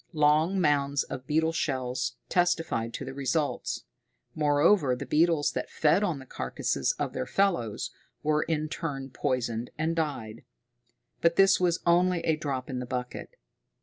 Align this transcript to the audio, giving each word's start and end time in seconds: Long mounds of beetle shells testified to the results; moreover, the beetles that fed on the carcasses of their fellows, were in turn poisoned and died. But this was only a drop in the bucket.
Long 0.13 0.59
mounds 0.59 1.03
of 1.03 1.27
beetle 1.27 1.51
shells 1.51 2.13
testified 2.27 2.91
to 2.95 3.05
the 3.05 3.13
results; 3.13 3.83
moreover, 4.33 4.95
the 4.95 5.05
beetles 5.05 5.51
that 5.51 5.69
fed 5.69 6.01
on 6.03 6.17
the 6.17 6.25
carcasses 6.25 6.93
of 6.93 7.13
their 7.13 7.27
fellows, 7.27 7.91
were 8.23 8.41
in 8.41 8.67
turn 8.67 9.11
poisoned 9.11 9.69
and 9.77 9.95
died. 9.95 10.43
But 11.21 11.35
this 11.35 11.59
was 11.59 11.81
only 11.85 12.21
a 12.21 12.35
drop 12.35 12.67
in 12.67 12.79
the 12.79 12.87
bucket. 12.87 13.35